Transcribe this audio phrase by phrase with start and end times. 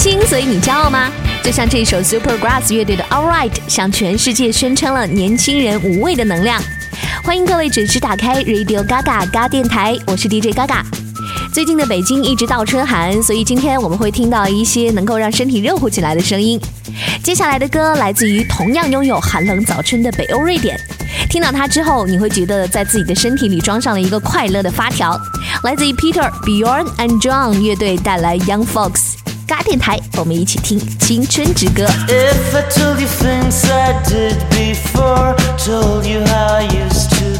[0.00, 1.10] 亲，所以你骄傲吗？
[1.44, 6.58] 就像这首 Supergrass 乐队的 All Right，向全世界宣称了年轻人无畏的能量。
[7.22, 10.82] 欢迎各位准时打开 Radio Gaga 嘎电台，我是 DJ Gaga。
[11.52, 16.58] 最近的北京一直倒春寒，所以今天我们会听到一些能够让身体热乎起来的声音。
[17.22, 20.80] 接下来的歌来自于同样拥有寒冷早春的北欧瑞典。
[21.28, 25.14] 听到它之后，你会觉得在自己的身体里装上了一个快乐的发条。
[25.62, 29.20] 来自于 Peter Bjorn and John 乐队带来 Young Folks。
[29.50, 31.84] 嘎电台，我们一起听《青春之歌》。
[32.06, 37.39] If I told you things I did before, told you how I used to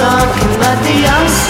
[0.00, 1.49] talking about the young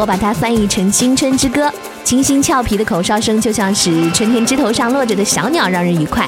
[0.00, 1.66] 我把它翻译成《青春之歌》，
[2.02, 6.26] 清新俏皮的口哨声就像是春天枝头上落着的小鸟，让人愉快。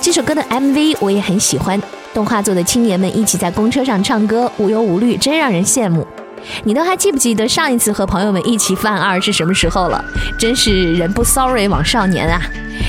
[0.00, 1.80] 这首歌的 MV 我也很喜欢，
[2.12, 6.04] 动画做的青年们一起在公车上唱歌，无忧无虑，真让人羡慕。
[6.64, 10.04] 你都还记不记得上一次和朋友们一起犯二是什么时候了？
[10.36, 12.42] 真是人不 sorry 枉少年啊！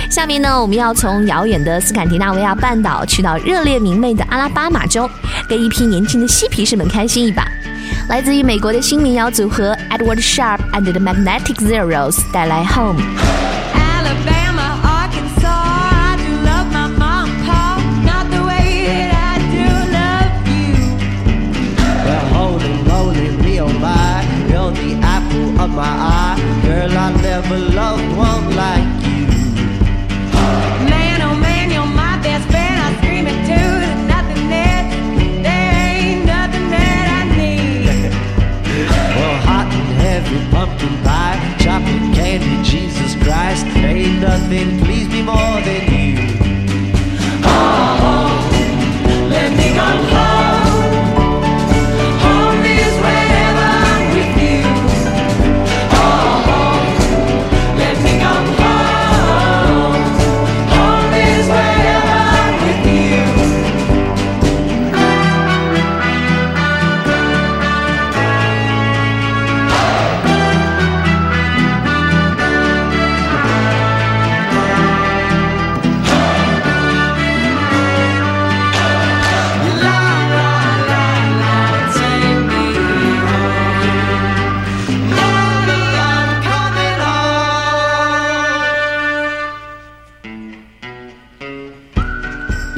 [0.10, 5.08] 下面呢，我们要从遥远的斯堪的纳维亚半岛去到热烈明媚的阿拉巴马州，
[5.48, 7.48] 跟一批年轻的嬉皮士们开心一把。
[8.09, 13.01] 来自于美国的新民谣组合 Edward Sharp and the Magnetic Zeros 带来 Home。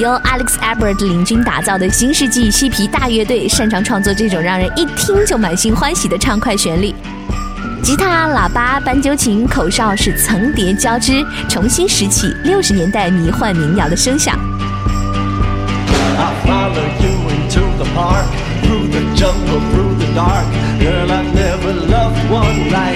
[0.10, 6.92] 由 Alex Albert 领军打造的新世纪嬉皮大乐队，擅长创作这种让人一听就满心欢喜的畅快旋律。
[7.84, 14.36] 吉他、喇叭、斑鸠琴、口哨是层叠交织，重新拾起六十年代迷幻民谣的声响。
[22.72, 22.89] I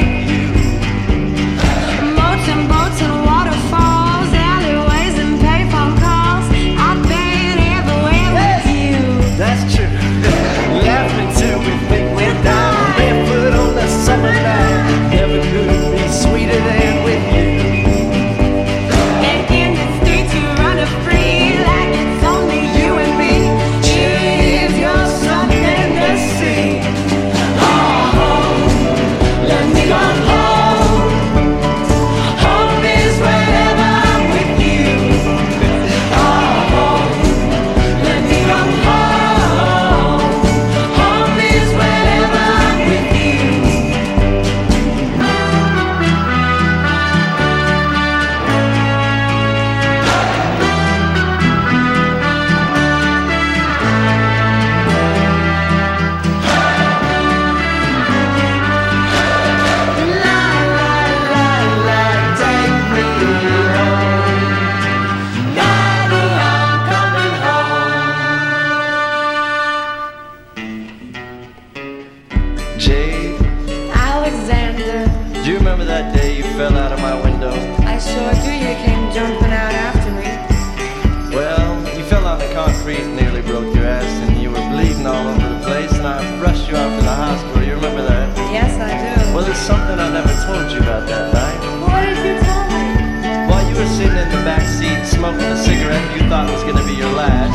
[97.24, 97.53] Yeah.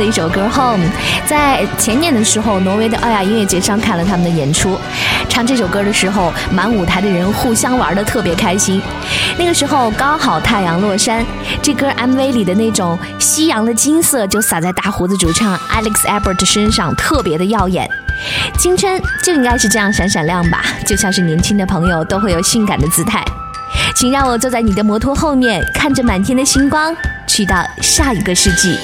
[0.00, 0.84] 的一首歌《Home》。
[1.28, 4.80] 在前年的时候，挪威的奥雅音乐节上看了他们的演出，
[5.28, 8.80] 唱这首歌的时候，满舞台的人互相玩的特别开心。
[9.38, 11.24] 那个时候刚好太阳落山，
[11.62, 17.88] 这歌 MV 里的那种夕阳的金色就洒在大胡子主唱 Alex Abert 身上，特别的耀眼。
[18.58, 23.22] 青春就应该是这样闪闪亮吧，就像是年轻的朋友都会有性感的姿态。
[23.94, 26.94] 请让我坐在你的摩托后面，看着满天的星光，
[27.26, 28.78] 去到下一个世纪。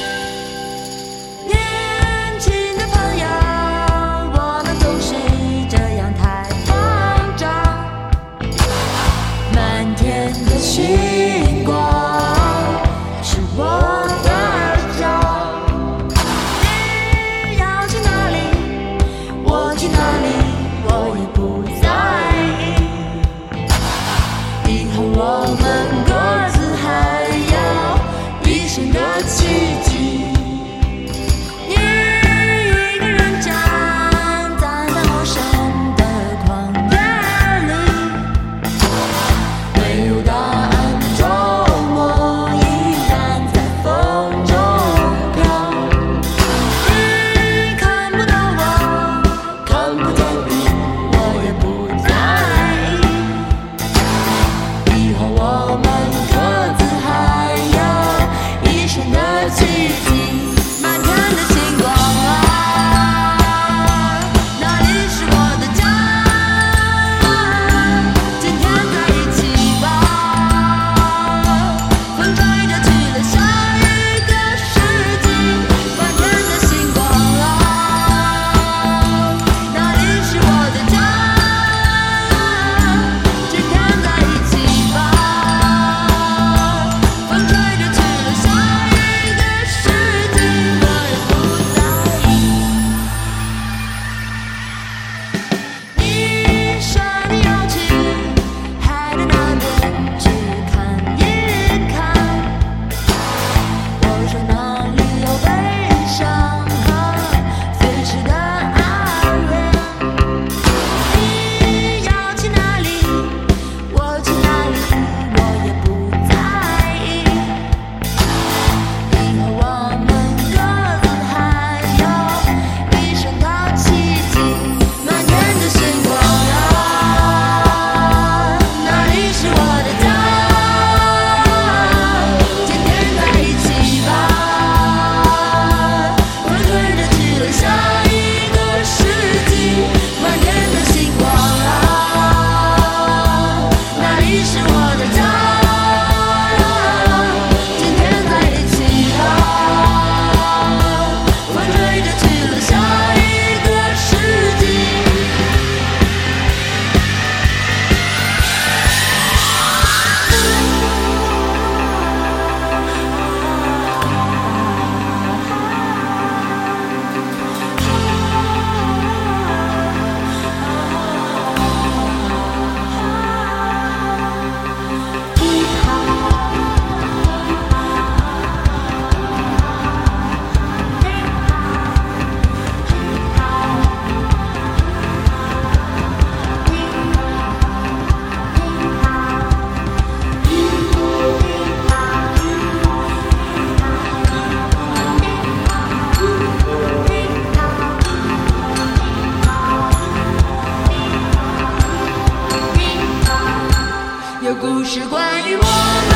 [204.86, 205.62] 是关于我
[206.10, 206.15] 们，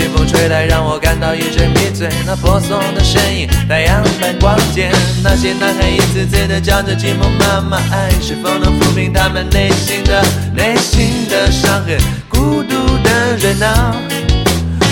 [0.00, 2.08] 清风吹来，让我感到一阵迷醉。
[2.24, 4.90] 那婆娑的身影，太阳般光洁。
[5.22, 11.98] 那些男孩一次次的叫着寂寞妈妈，爱是否能抚平他们内心的内心的伤痕？
[12.30, 13.94] 孤独的人啊。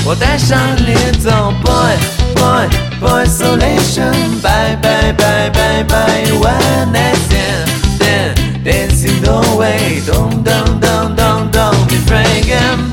[0.05, 1.31] 我带上你走
[1.65, 1.97] ，boy
[2.35, 2.69] boy
[3.01, 7.65] boy isolation, bye, bye, bye, bye, bye,，one night stand
[7.97, 12.93] stand dancing the way，咚咚咚咚咚，be frank and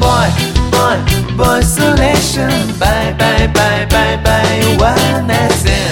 [1.36, 5.85] boy boy boy isolation，拜拜拜拜拜，one night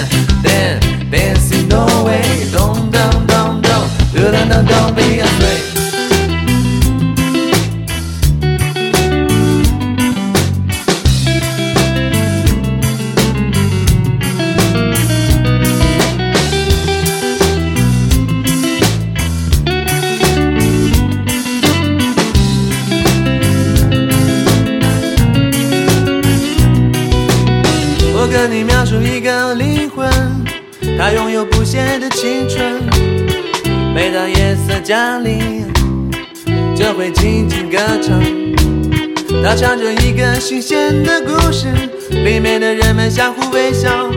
[39.56, 41.68] 唱着一个新鲜的故事，
[42.10, 44.10] 里面的人们相互微笑。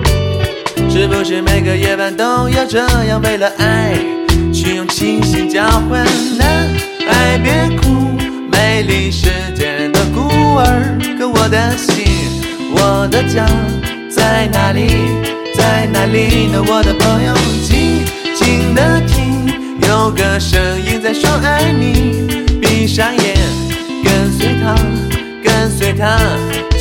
[0.90, 3.94] 是不是每个夜晚都要这样，为了爱
[4.52, 6.04] 去用清醒交换？
[6.40, 6.68] 男
[7.08, 8.18] 孩别哭，
[8.52, 12.06] 美丽世界的孤儿，可我的心，
[12.72, 13.46] 我的家
[14.10, 14.88] 在哪里？
[15.54, 16.64] 在哪里呢？
[16.68, 18.04] 我的朋友，静
[18.36, 19.54] 静的听，
[19.88, 22.26] 有个声音在说爱你。
[22.60, 23.36] 闭上眼，
[24.04, 24.76] 跟随他，
[25.78, 26.18] 随他，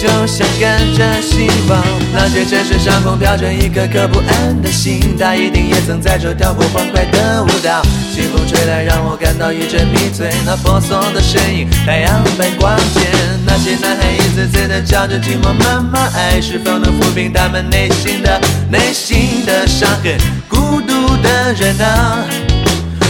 [0.00, 1.85] 就像跟着希望。
[2.14, 7.82] 那些城市上空飘着一颗颗不安的心，他一定也曾在这跳过欢快的舞蹈。
[8.14, 10.30] 清风吹来，让我感到一阵迷醉。
[10.46, 13.00] 那婆娑的身影，太阳般光洁。
[13.44, 20.16] 那些男孩一次次的叫着寂寞妈妈，爱是否能抚平他们内心的内心的伤痕？
[20.48, 22.24] 孤独的人啊。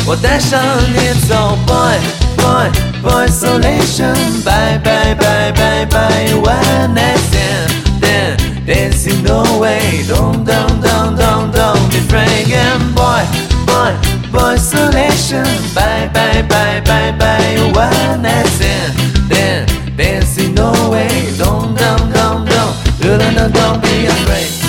[0.05, 0.61] 我带上
[0.93, 1.99] 你走，boy
[2.47, 2.71] boy
[3.03, 5.99] boy isolation，拜拜拜拜拜
[6.33, 13.25] ，one night stand stand dancing the way，咚咚咚咚咚，be frank and boy
[13.67, 13.93] boy
[14.31, 18.95] boy isolation，拜拜拜拜拜，one night stand
[19.29, 22.55] stand dancing the way，咚咚咚咚，
[23.01, 24.66] 咚咚咚咚，be afraid。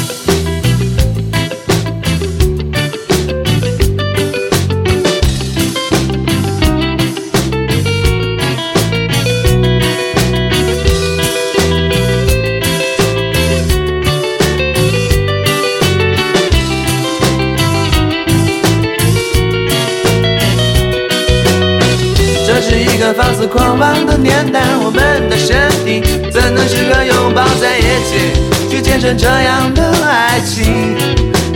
[23.48, 30.96] 狂妄的年代，我们的身体怎能适合拥抱在一起，去见证这样的爱情？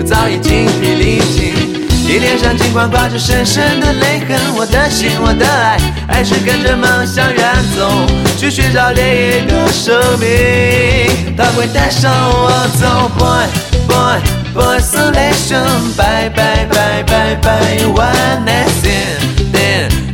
[0.06, 1.54] 早已精疲力尽，
[2.06, 5.78] 你脸上尽管挂着深深的泪痕，我的心，我的爱，
[6.08, 7.44] 还是跟着梦想远
[7.76, 7.90] 走，
[8.38, 13.10] 去寻找另一个生命，它会带上我走。
[13.18, 13.48] Boy
[13.88, 14.20] boy
[14.54, 19.41] boy isolation，bye bye bye bye bye one night stand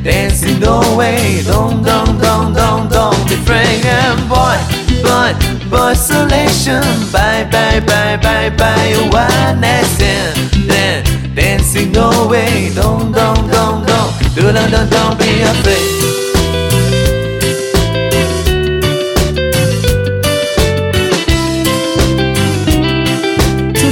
[0.07, 1.43] dancing away.
[1.43, 3.85] Don't, don't, don't, don't, don't be afraid.
[3.85, 4.57] And boy,
[5.03, 5.35] boy,
[5.69, 6.81] boy, selection.
[7.11, 8.93] Bye, bye, bye, bye, bye.
[9.11, 10.37] One night stand,
[10.69, 11.03] then
[11.35, 12.71] dancing away.
[12.73, 15.95] Don't, don't, don't, don't, don't, don't, don't, don't be afraid.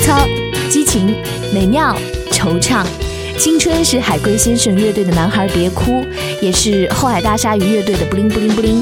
[0.05, 0.29] Top,
[0.69, 1.07] 激情、
[1.51, 1.97] 美妙、
[2.31, 2.85] 惆怅。
[3.37, 6.03] 青春是海龟先生乐队的《男孩别哭》，
[6.41, 8.81] 也是后海大鲨鱼乐队的《布灵布灵布灵》。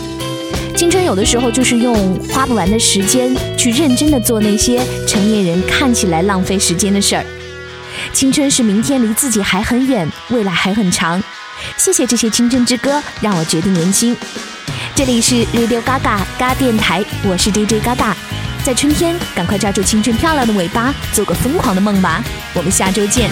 [0.77, 7.25] 青春有的时候就是用花不完的时间去认真的做那些成年人看起来浪费时间的事儿。
[8.11, 11.21] 青春是明天离自己还很远，未来还很长。
[11.77, 14.15] 谢谢这些青春之歌，让我觉得年轻。
[14.95, 18.13] 这里是 Radio Gaga 嘎电台，我是 DJ Gaga。
[18.63, 22.23] 在春天，赶快抓住青春漂亮的尾巴，做个疯狂的梦吧。
[22.53, 23.29] 我们下周见。